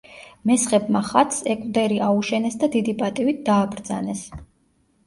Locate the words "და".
2.65-2.71